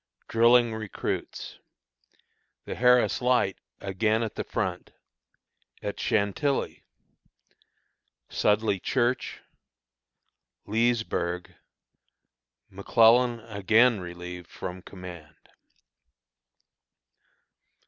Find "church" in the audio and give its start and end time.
8.79-9.41